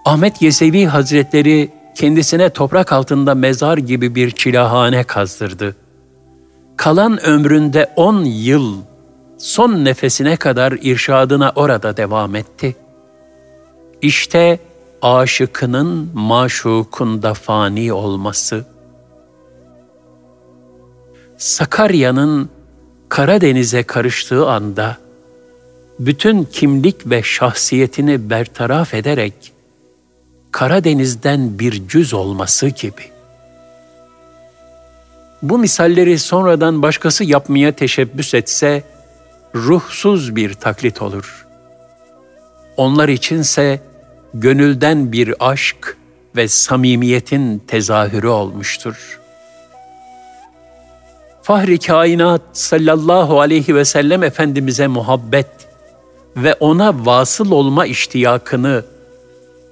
Ahmet 0.06 0.42
Yesevi 0.42 0.86
Hazretleri 0.86 1.70
kendisine 1.96 2.50
toprak 2.50 2.94
altında 2.94 3.36
mezar 3.36 3.78
gibi 3.78 4.16
bir 4.16 4.32
çilahane 4.32 5.04
kazdırdı. 5.04 5.76
Kalan 6.78 7.26
ömründe 7.26 7.94
on 7.96 8.24
yıl, 8.24 8.78
son 9.42 9.86
nefesine 9.86 10.36
kadar 10.36 10.72
irşadına 10.72 11.52
orada 11.56 11.98
devam 11.98 12.36
etti. 12.36 12.76
İşte 14.02 14.60
aşıkının 15.02 16.10
maşukunda 16.14 17.34
fani 17.34 17.94
olması. 17.94 18.66
Sakarya'nın 21.38 22.50
Karadeniz'e 23.10 23.84
karıştığı 23.84 24.50
anda 24.50 24.98
bütün 26.00 26.44
kimlik 26.44 27.10
ve 27.10 27.24
şahsiyetini 27.24 28.30
bertaraf 28.30 28.94
ederek 28.94 29.34
Karadeniz'den 30.52 31.60
bir 31.60 31.88
cüz 31.88 32.14
olması 32.14 32.68
gibi. 32.68 33.12
Bu 35.42 35.58
misalleri 35.58 36.20
sonradan 36.20 36.82
başkası 36.82 37.24
yapmaya 37.24 37.72
teşebbüs 37.72 38.34
etse 38.34 38.91
ruhsuz 39.56 40.36
bir 40.36 40.54
taklit 40.54 41.02
olur. 41.02 41.48
Onlar 42.78 43.10
içinse 43.10 43.82
gönülden 44.34 45.12
bir 45.12 45.34
aşk 45.40 45.98
ve 46.36 46.48
samimiyetin 46.48 47.60
tezahürü 47.60 48.28
olmuştur. 48.28 49.20
Fahri 51.42 51.80
kainat 51.80 52.42
sallallahu 52.54 53.42
aleyhi 53.42 53.76
ve 53.76 53.86
sellem 53.86 54.24
Efendimiz'e 54.24 54.88
muhabbet 54.88 55.48
ve 56.36 56.54
ona 56.54 57.06
vasıl 57.06 57.52
olma 57.52 57.86
iştiyakını 57.86 58.86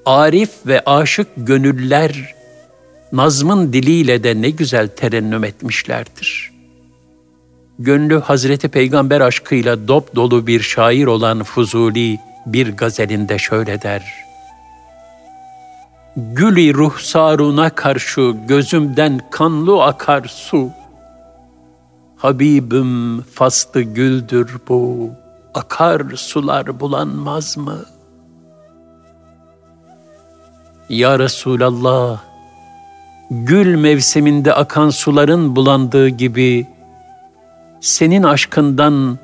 arif 0.05 0.49
ve 0.65 0.81
aşık 0.85 1.27
gönüller 1.37 2.35
nazmın 3.11 3.73
diliyle 3.73 4.23
de 4.23 4.41
ne 4.41 4.49
güzel 4.49 4.87
terennüm 4.87 5.43
etmişlerdir. 5.43 6.48
Gönlü 7.79 8.19
Hazreti 8.19 8.69
Peygamber 8.69 9.21
aşkıyla 9.21 9.87
dop 9.87 10.15
dolu 10.15 10.47
bir 10.47 10.59
şair 10.59 11.05
olan 11.05 11.43
Fuzuli 11.43 12.19
bir 12.45 12.77
gazelinde 12.77 13.37
şöyle 13.37 13.81
der. 13.81 14.13
Gülü 16.15 16.73
ruhsaruna 16.73 17.69
karşı 17.69 18.35
gözümden 18.47 19.21
kanlı 19.31 19.83
akar 19.83 20.23
su. 20.23 20.69
Habibim 22.17 23.21
faslı 23.21 23.81
güldür 23.81 24.57
bu, 24.69 25.09
akar 25.53 26.01
sular 26.15 26.79
bulanmaz 26.79 27.57
mı? 27.57 27.85
Ya 30.89 31.19
Resulallah, 31.19 32.19
gül 33.31 33.75
mevsiminde 33.75 34.53
akan 34.53 34.89
suların 34.89 35.55
bulandığı 35.55 36.09
gibi, 36.09 36.67
senin 37.81 38.23
aşkından, 38.23 39.19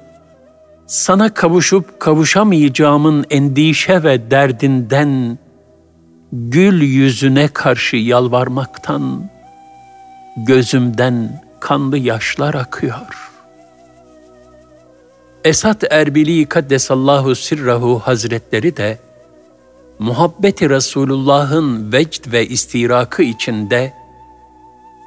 sana 0.88 1.34
kavuşup 1.34 2.00
kavuşamayacağımın 2.00 3.26
endişe 3.30 4.04
ve 4.04 4.32
derdinden, 4.32 5.38
gül 6.32 6.82
yüzüne 6.82 7.48
karşı 7.48 7.96
yalvarmaktan 7.96 9.30
gözümden 10.38 11.44
kanlı 11.60 11.98
yaşlar 11.98 12.54
akıyor. 12.54 13.32
Esat 15.44 15.84
Erbili 15.90 16.46
Kaddesallahu 16.46 17.36
Sirrahu 17.36 18.00
Hazretleri 18.00 18.78
de 18.78 19.00
muhabbeti 20.00 20.70
Resulullah'ın 20.70 21.92
vecd 21.94 22.32
ve 22.32 22.48
istirakı 22.48 23.24
içinde 23.24 23.94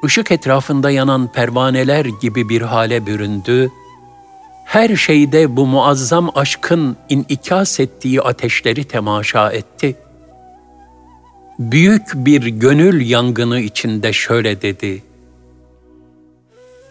ışık 0.05 0.31
etrafında 0.31 0.91
yanan 0.91 1.31
pervaneler 1.31 2.05
gibi 2.05 2.49
bir 2.49 2.61
hale 2.61 3.05
büründü, 3.05 3.69
her 4.65 4.95
şeyde 4.95 5.55
bu 5.55 5.65
muazzam 5.65 6.31
aşkın 6.35 6.97
inikas 7.09 7.79
ettiği 7.79 8.21
ateşleri 8.21 8.83
temaşa 8.83 9.51
etti.'' 9.51 10.09
büyük 11.59 12.11
bir 12.15 12.45
gönül 12.47 13.09
yangını 13.09 13.59
içinde 13.59 14.13
şöyle 14.13 14.61
dedi. 14.61 15.03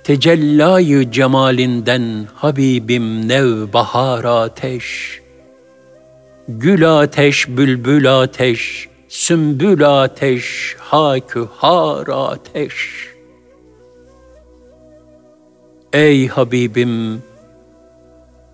Tecellayı 0.05 1.11
cemalinden 1.11 2.27
Habibim 2.35 3.29
nev 3.29 3.73
bahar 3.73 4.25
ateş, 4.25 5.21
Gül 6.49 7.01
ateş, 7.01 7.49
bülbül 7.49 8.21
ateş, 8.21 8.89
sümbül 9.09 10.03
ateş, 10.03 10.77
hakühar 10.79 12.09
ateş. 12.09 13.09
Ey 15.93 16.29
Habibim, 16.29 17.23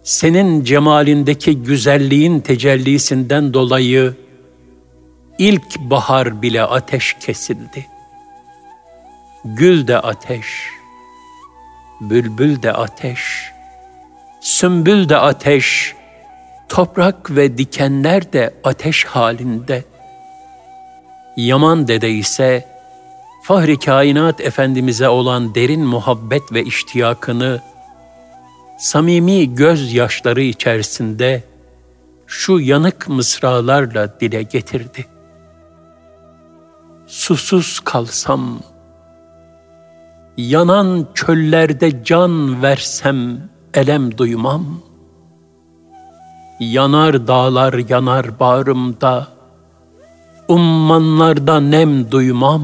senin 0.03 0.65
cemalindeki 0.65 1.63
güzelliğin 1.63 2.41
tecellisinden 2.41 3.55
dolayı 3.55 4.15
İlk 5.39 5.81
bahar 5.81 6.43
bile 6.43 6.63
ateş 6.63 7.17
kesildi. 7.21 7.87
Gül 9.45 9.87
de 9.87 9.99
ateş, 9.99 10.47
bülbül 12.01 12.63
de 12.63 12.73
ateş, 12.73 13.53
sümbül 14.41 15.09
de 15.09 15.17
ateş, 15.17 15.95
toprak 16.69 17.31
ve 17.31 17.59
dikenler 17.59 18.33
de 18.33 18.55
ateş 18.65 19.05
halinde. 19.05 19.85
Yaman 21.37 21.89
dede 21.89 22.11
ise 22.11 22.69
Fahri 23.43 23.79
Kainat 23.79 24.41
Efendimiz'e 24.41 25.09
olan 25.09 25.55
derin 25.55 25.87
muhabbet 25.87 26.53
ve 26.53 26.63
iştiyakını 26.63 27.61
samimi 28.79 29.55
gözyaşları 29.55 30.43
içerisinde 30.43 31.43
şu 32.27 32.59
yanık 32.59 33.09
mısralarla 33.09 34.21
dile 34.21 34.43
getirdi 34.43 35.07
susuz 37.07 37.81
kalsam, 37.81 38.61
yanan 40.37 41.07
çöllerde 41.15 42.05
can 42.05 42.63
versem 42.63 43.49
elem 43.75 44.19
duymam. 44.19 44.65
Yanar 46.61 47.27
dağlar 47.27 47.75
yanar 47.89 48.41
bağrımda, 48.41 49.29
ummanlarda 50.49 51.61
nem 51.61 52.11
duymam. 52.11 52.63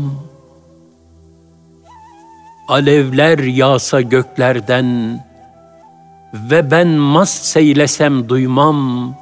Alevler 2.69 3.39
yağsa 3.39 4.01
göklerden 4.01 5.21
ve 6.35 6.71
ben 6.71 6.89
mast 6.89 7.45
seylesem 7.45 8.29
duymam.'' 8.29 9.21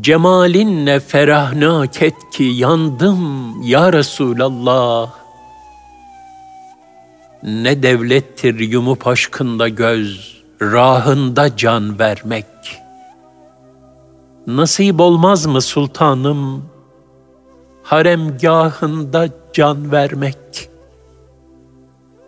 Cemalinle 0.00 1.00
ferahnak 1.00 2.02
et 2.02 2.14
ki 2.32 2.44
yandım 2.44 3.62
ya 3.62 3.92
Resulallah. 3.92 5.10
Ne 7.42 7.82
devlettir 7.82 8.58
yumup 8.58 9.06
aşkında 9.06 9.68
göz, 9.68 10.42
rahında 10.62 11.56
can 11.56 11.98
vermek. 11.98 12.46
Nasip 14.46 15.00
olmaz 15.00 15.46
mı 15.46 15.60
sultanım, 15.60 16.64
haremgahında 17.82 19.28
can 19.52 19.92
vermek? 19.92 20.70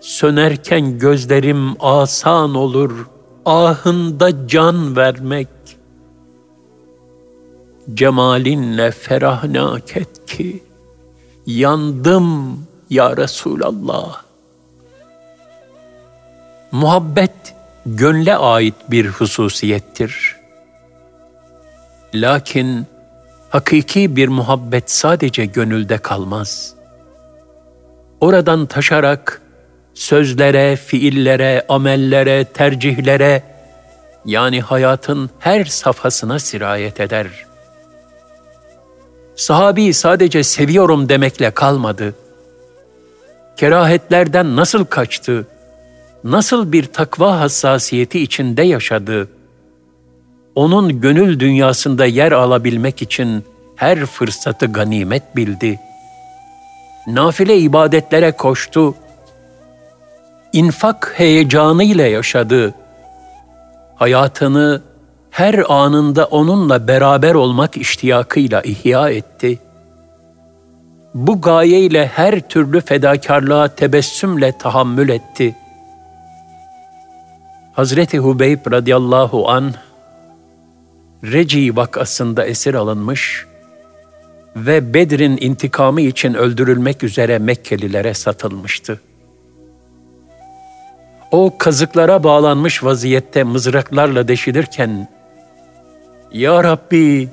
Sönerken 0.01 0.99
gözlerim 0.99 1.77
asan 1.81 2.55
olur, 2.55 3.07
ahında 3.47 4.49
can 4.49 4.97
vermek. 4.97 5.49
Cemalinle 7.95 8.91
ferahnak 8.91 9.97
et 9.97 10.27
ki, 10.27 10.63
yandım 11.47 12.59
ya 12.91 13.17
Resulallah. 13.17 14.23
Muhabbet 16.73 17.55
gönle 17.87 18.37
ait 18.37 18.75
bir 18.91 19.07
hususiyettir. 19.07 20.37
Lakin 22.15 22.87
hakiki 23.55 24.17
bir 24.17 24.29
muhabbet 24.29 24.91
sadece 24.91 25.45
gönülde 25.47 25.99
kalmaz. 25.99 26.75
Oradan 28.21 28.67
taşarak 28.67 29.43
sözlere, 29.95 30.77
fiillere, 30.77 31.67
amellere, 31.69 32.45
tercihlere 32.45 33.43
yani 34.25 34.61
hayatın 34.61 35.31
her 35.39 35.65
safhasına 35.65 36.39
sirayet 36.39 37.01
eder. 37.01 37.27
Sahabi 39.37 39.95
sadece 39.95 40.45
seviyorum 40.45 41.09
demekle 41.09 41.51
kalmadı. 41.51 42.15
Kerahetlerden 43.57 44.57
nasıl 44.57 44.85
kaçtı? 44.85 45.47
Nasıl 46.25 46.73
bir 46.73 46.85
takva 46.85 47.41
hassasiyeti 47.41 48.21
içinde 48.21 48.63
yaşadı? 48.63 49.29
Onun 50.55 51.01
gönül 51.01 51.41
dünyasında 51.41 52.07
yer 52.07 52.33
alabilmek 52.33 53.03
için 53.03 53.45
her 53.77 54.07
fırsatı 54.07 54.67
ganimet 54.67 55.37
bildi. 55.37 55.81
Nafile 57.07 57.59
ibadetlere 57.59 58.33
koştu, 58.33 58.95
infak 60.53 61.13
heyecanıyla 61.17 62.07
yaşadı. 62.07 62.75
Hayatını 63.97 64.83
her 65.31 65.65
anında 65.69 66.25
onunla 66.25 66.89
beraber 66.89 67.35
olmak 67.35 67.77
iştiyakıyla 67.77 68.63
ihya 68.63 69.11
etti. 69.11 69.59
Bu 71.15 71.41
gayeyle 71.41 72.07
her 72.07 72.41
türlü 72.49 72.81
fedakarlığa 72.81 73.69
tebessümle 73.69 74.59
tahammül 74.59 75.09
etti. 75.09 75.55
Hazreti 77.73 78.19
Hubeyb 78.19 78.73
radıyallahu 78.73 79.49
an 79.51 79.75
Reci 81.33 81.77
vakasında 81.77 82.47
esir 82.47 82.75
alınmış 82.75 83.47
ve 84.57 84.95
Bedir'in 84.95 85.39
intikamı 85.41 86.01
için 86.01 86.35
öldürülmek 86.35 87.05
üzere 87.05 87.39
Mekkelilere 87.39 88.15
satılmıştı. 88.15 89.01
O 91.31 91.59
kazıklara 91.59 92.25
bağlanmış 92.25 92.85
vaziyette 92.85 93.45
mızraklarla 93.45 94.29
deşilirken, 94.29 95.09
Ya 96.33 96.65
Rabbi 96.65 97.29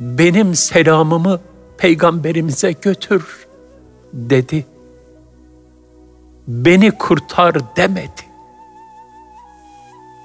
benim 0.00 0.54
selamımı 0.54 1.40
peygamberimize 1.78 2.72
götür 2.72 3.46
dedi. 4.12 4.66
Beni 6.48 6.90
kurtar 6.90 7.76
demedi. 7.76 8.29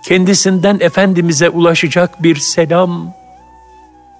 Kendisinden 0.06 0.78
Efendimiz'e 0.80 1.50
ulaşacak 1.50 2.24
bir 2.24 2.36
selam, 2.36 3.13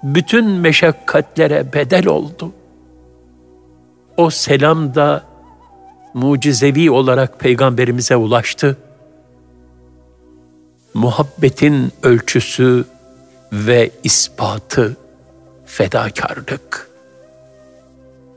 bütün 0.02 0.46
meşakkatlere 0.46 1.72
bedel 1.72 2.06
oldu. 2.06 2.52
O 4.16 4.30
selam 4.30 4.94
da 4.94 5.24
mucizevi 6.14 6.90
olarak 6.90 7.40
peygamberimize 7.40 8.16
ulaştı. 8.16 8.78
Muhabbetin 10.94 11.92
ölçüsü 12.02 12.84
ve 13.52 13.90
ispatı 14.04 14.96
fedakarlık. 15.64 16.90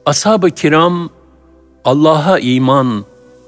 Ashab-ı 0.05 0.51
kiram 0.51 1.09
Allah'a 1.85 2.39
iman 2.39 3.05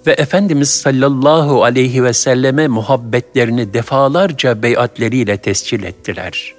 ve 0.08 0.12
Efendimiz 0.12 0.70
sallallahu 0.70 1.64
aleyhi 1.64 2.04
ve 2.04 2.14
selleme 2.14 2.68
muhabbetlerini 2.68 3.74
defalarca 3.74 4.64
beyatleriyle 4.64 5.38
tescil 5.38 5.84
ettiler. 5.84 6.54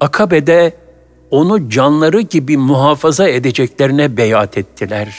Akabe'de 0.00 0.72
onu 1.30 1.70
canları 1.70 2.20
gibi 2.20 2.56
muhafaza 2.56 3.28
edeceklerine 3.28 4.16
beyat 4.16 4.58
ettiler. 4.58 5.16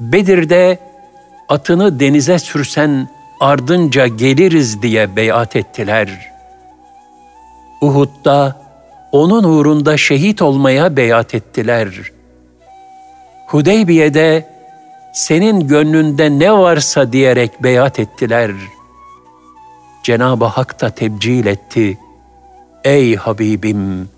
Bedir'de 0.00 0.78
atını 1.48 2.00
denize 2.00 2.38
sürsen 2.38 3.08
ardınca 3.40 4.06
geliriz 4.06 4.82
diye 4.82 5.16
beyat 5.16 5.56
ettiler. 5.56 6.32
Uhud'da 7.80 8.62
onun 9.12 9.44
uğrunda 9.44 9.96
şehit 9.96 10.42
olmaya 10.42 10.96
beyat 10.96 11.34
ettiler. 11.34 11.88
Hudeybiye'de 13.46 14.51
senin 15.12 15.68
gönlünde 15.68 16.38
ne 16.38 16.52
varsa 16.52 17.12
diyerek 17.12 17.62
beyat 17.62 17.98
ettiler. 17.98 18.50
Cenab-ı 20.02 20.44
Hak 20.44 20.80
da 20.80 20.90
tebcil 20.90 21.46
etti. 21.46 21.98
Ey 22.84 23.16
Habibim! 23.16 24.08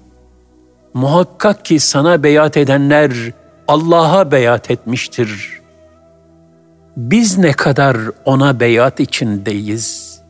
Muhakkak 0.94 1.64
ki 1.64 1.80
sana 1.80 2.22
beyat 2.22 2.56
edenler 2.56 3.12
Allah'a 3.68 4.30
beyat 4.30 4.70
etmiştir. 4.70 5.60
Biz 6.96 7.38
ne 7.38 7.52
kadar 7.52 7.96
ona 8.24 8.60
beyat 8.60 9.00
içindeyiz. 9.00 10.20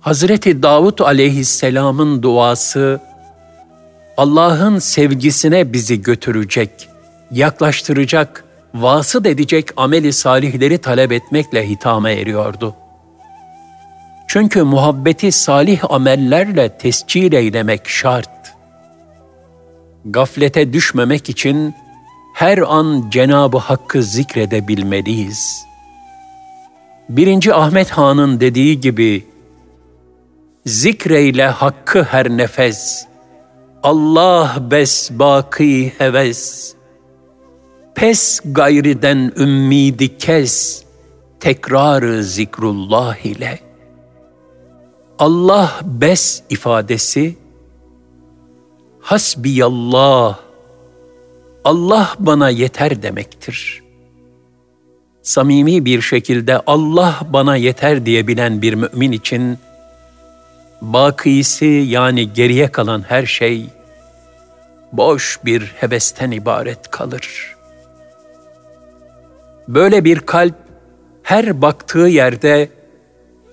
Hazreti 0.00 0.62
Davud 0.62 0.98
aleyhisselamın 0.98 2.22
duası 2.22 3.00
Allah'ın 4.16 4.78
sevgisine 4.78 5.72
bizi 5.72 6.02
götürecek, 6.02 6.88
yaklaştıracak 7.30 8.45
vasıt 8.82 9.26
edecek 9.26 9.68
ameli 9.76 10.12
salihleri 10.12 10.78
talep 10.78 11.12
etmekle 11.12 11.68
hitama 11.68 12.10
eriyordu. 12.10 12.74
Çünkü 14.28 14.62
muhabbeti 14.62 15.32
salih 15.32 15.80
amellerle 15.90 16.78
tescil 16.78 17.32
eylemek 17.32 17.88
şart. 17.88 18.30
Gaflete 20.04 20.72
düşmemek 20.72 21.28
için 21.28 21.74
her 22.34 22.58
an 22.58 23.04
Cenabı 23.10 23.58
Hakk'ı 23.58 24.02
zikredebilmeliyiz. 24.02 25.66
Birinci 27.08 27.54
Ahmet 27.54 27.90
Han'ın 27.90 28.40
dediği 28.40 28.80
gibi, 28.80 29.26
Zikreyle 30.66 31.46
hakkı 31.46 32.02
her 32.02 32.28
nefes, 32.28 33.06
Allah 33.82 34.56
bes 34.70 35.10
baki 35.10 35.92
heves.'' 35.98 36.76
Pes 37.96 38.40
gayriden 38.44 39.32
ümmidi 39.36 40.18
kes, 40.18 40.84
tekrarı 41.40 42.24
zikrullah 42.24 43.16
ile. 43.16 43.58
Allah 45.18 45.80
bes 45.84 46.42
ifadesi, 46.50 47.36
hasbiyallah, 49.00 50.38
Allah 51.64 52.14
bana 52.18 52.50
yeter 52.50 53.02
demektir. 53.02 53.82
Samimi 55.22 55.84
bir 55.84 56.00
şekilde 56.00 56.60
Allah 56.66 57.20
bana 57.30 57.56
yeter 57.56 58.06
diyebilen 58.06 58.62
bir 58.62 58.74
mümin 58.74 59.12
için, 59.12 59.58
bakisi 60.82 61.66
yani 61.66 62.32
geriye 62.32 62.68
kalan 62.68 63.04
her 63.08 63.26
şey, 63.26 63.66
boş 64.92 65.38
bir 65.44 65.62
hevesten 65.62 66.30
ibaret 66.30 66.90
kalır.'' 66.90 67.55
Böyle 69.68 70.04
bir 70.04 70.20
kalp 70.20 70.54
her 71.22 71.62
baktığı 71.62 71.98
yerde 71.98 72.68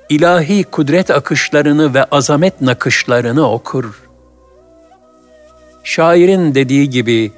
ilahi 0.09 0.63
kudret 0.63 1.11
akışlarını 1.11 1.93
ve 1.93 2.03
azamet 2.03 2.61
nakışlarını 2.61 3.51
okur. 3.51 4.03
Şairin 5.83 6.55
dediği 6.55 6.89
gibi 6.89 7.31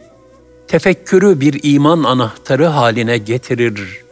tefekkürü 0.67 1.39
bir 1.39 1.59
iman 1.63 2.03
anahtarı 2.03 2.65
haline 2.65 3.17
getirir. 3.17 4.03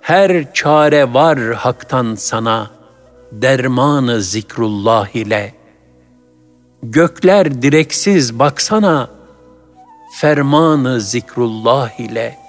Her 0.00 0.52
çare 0.52 1.14
var 1.14 1.38
haktan 1.38 2.14
sana, 2.14 2.70
dermanı 3.32 4.22
zikrullah 4.22 5.16
ile. 5.16 5.54
Gökler 6.82 7.62
direksiz 7.62 8.38
baksana, 8.38 9.10
fermanı 10.20 11.00
zikrullah 11.00 12.00
ile.'' 12.00 12.43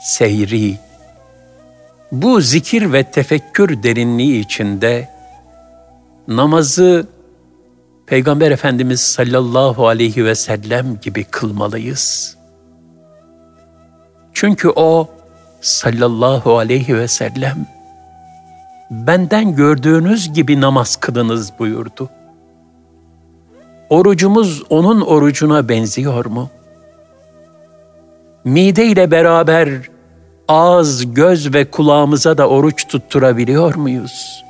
Seyri. 0.00 0.78
Bu 2.12 2.40
zikir 2.40 2.92
ve 2.92 3.04
tefekkür 3.04 3.82
derinliği 3.82 4.40
içinde 4.40 5.08
namazı 6.28 7.06
Peygamber 8.06 8.50
Efendimiz 8.50 9.00
sallallahu 9.00 9.88
aleyhi 9.88 10.24
ve 10.24 10.34
sellem 10.34 11.00
gibi 11.00 11.24
kılmalıyız. 11.24 12.36
Çünkü 14.32 14.68
o 14.68 15.08
sallallahu 15.60 16.58
aleyhi 16.58 16.96
ve 16.96 17.08
sellem 17.08 17.66
benden 18.90 19.56
gördüğünüz 19.56 20.32
gibi 20.32 20.60
namaz 20.60 20.96
kılınız 20.96 21.52
buyurdu. 21.58 22.10
Orucumuz 23.88 24.62
onun 24.70 25.00
orucuna 25.00 25.68
benziyor 25.68 26.24
mu? 26.24 26.50
Mide 28.44 28.86
ile 28.86 29.10
beraber 29.10 29.68
ağız, 30.48 31.14
göz 31.14 31.54
ve 31.54 31.70
kulağımıza 31.70 32.38
da 32.38 32.48
oruç 32.48 32.88
tutturabiliyor 32.88 33.74
muyuz? 33.74 34.44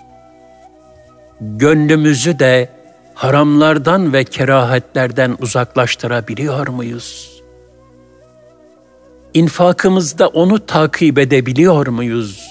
Gönlümüzü 1.40 2.38
de 2.38 2.68
haramlardan 3.14 4.12
ve 4.12 4.24
kerahetlerden 4.24 5.36
uzaklaştırabiliyor 5.40 6.68
muyuz? 6.68 7.30
İnfakımızda 9.34 10.28
onu 10.28 10.66
takip 10.66 11.18
edebiliyor 11.18 11.86
muyuz? 11.86 12.50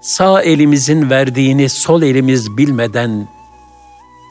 Sağ 0.00 0.42
elimizin 0.42 1.10
verdiğini 1.10 1.68
sol 1.68 2.02
elimiz 2.02 2.56
bilmeden 2.56 3.28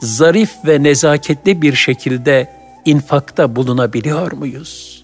zarif 0.00 0.50
ve 0.66 0.82
nezaketli 0.82 1.62
bir 1.62 1.74
şekilde 1.74 2.52
infakta 2.84 3.56
bulunabiliyor 3.56 4.32
muyuz? 4.32 5.01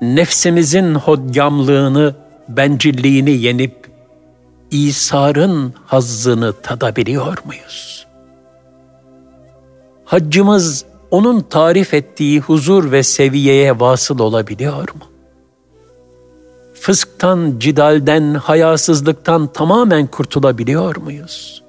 Nefsimizin 0.00 0.94
hodgamlığını, 0.94 2.14
bencilliğini 2.48 3.30
yenip 3.30 3.90
İsa'nın 4.70 5.74
hazzını 5.86 6.52
tadabiliyor 6.62 7.38
muyuz? 7.44 8.06
Haccımız 10.04 10.84
onun 11.10 11.40
tarif 11.40 11.94
ettiği 11.94 12.40
huzur 12.40 12.92
ve 12.92 13.02
seviyeye 13.02 13.80
vasıl 13.80 14.18
olabiliyor 14.18 14.88
mu? 14.94 15.04
Fısktan, 16.74 17.54
cidalden, 17.58 18.34
hayasızlıktan 18.34 19.46
tamamen 19.46 20.06
kurtulabiliyor 20.06 20.96
muyuz? 20.96 21.62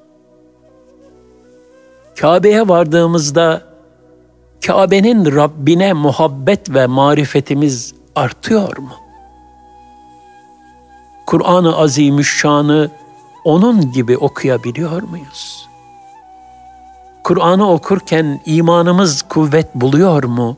Kabe'ye 2.15 2.67
vardığımızda 2.67 3.61
Kabe'nin 4.65 5.35
Rabbine 5.35 5.93
muhabbet 5.93 6.73
ve 6.73 6.87
marifetimiz 6.87 7.93
artıyor 8.15 8.77
mu? 8.77 8.93
Kur'an-ı 11.25 11.77
Azimüşşan'ı 11.77 12.91
onun 13.43 13.91
gibi 13.91 14.17
okuyabiliyor 14.17 15.01
muyuz? 15.01 15.69
Kur'an'ı 17.23 17.71
okurken 17.71 18.41
imanımız 18.45 19.21
kuvvet 19.21 19.75
buluyor 19.75 20.23
mu? 20.23 20.57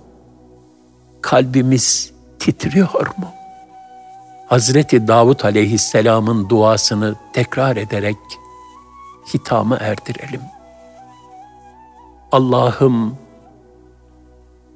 Kalbimiz 1.21 2.11
titriyor 2.39 3.07
mu? 3.17 3.27
Hazreti 4.47 5.07
Davut 5.07 5.45
aleyhisselamın 5.45 6.49
duasını 6.49 7.15
tekrar 7.33 7.77
ederek 7.77 8.17
hitamı 9.33 9.77
erdirelim. 9.79 10.41
Allah'ım 12.31 13.17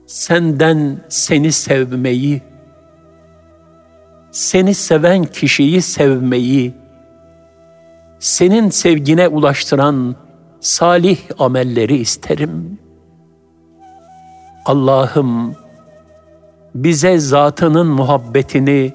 senden 0.07 1.01
seni 1.09 1.51
sevmeyi, 1.51 2.41
seni 4.31 4.75
seven 4.75 5.23
kişiyi 5.23 5.81
sevmeyi, 5.81 6.73
senin 8.19 8.69
sevgine 8.69 9.27
ulaştıran 9.27 10.15
salih 10.59 11.19
amelleri 11.39 11.97
isterim. 11.97 12.79
Allah'ım 14.65 15.55
bize 16.75 17.19
zatının 17.19 17.87
muhabbetini 17.87 18.93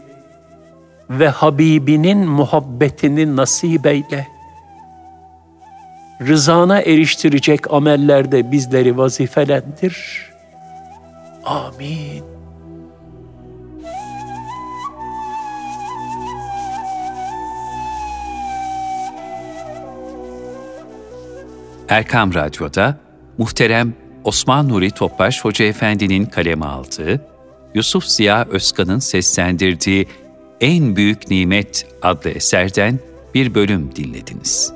ve 1.10 1.28
Habibinin 1.28 2.28
muhabbetini 2.28 3.36
nasip 3.36 3.86
eyle. 3.86 4.26
Rızana 6.20 6.80
eriştirecek 6.80 7.72
amellerde 7.72 8.52
bizleri 8.52 8.98
vazifelendir. 8.98 10.26
Amin. 11.44 12.35
Erkam 21.88 22.34
Radyo'da 22.34 22.98
muhterem 23.38 23.94
Osman 24.24 24.68
Nuri 24.68 24.90
Topbaş 24.90 25.44
Hoca 25.44 25.64
Efendi'nin 25.64 26.26
kaleme 26.26 26.66
aldığı, 26.66 27.20
Yusuf 27.74 28.04
Ziya 28.04 28.46
Özkan'ın 28.50 28.98
seslendirdiği 28.98 30.08
En 30.60 30.96
Büyük 30.96 31.30
Nimet 31.30 31.86
adlı 32.02 32.30
eserden 32.30 32.98
bir 33.34 33.54
bölüm 33.54 33.96
dinlediniz. 33.96 34.75